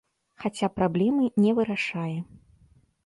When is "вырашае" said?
1.59-2.19